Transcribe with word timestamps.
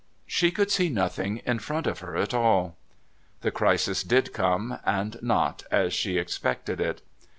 She 0.25 0.49
could 0.49 0.71
see 0.71 0.89
nothing 0.89 1.43
in 1.45 1.59
front 1.59 1.85
of 1.85 1.99
her 1.99 2.15
at 2.17 2.33
all. 2.33 2.75
The 3.41 3.51
crisis 3.51 4.01
did 4.01 4.33
come, 4.33 4.79
but 4.83 5.21
not 5.21 5.63
as 5.69 5.93
she 5.93 6.17
expected 6.17 6.81
it. 6.81 7.03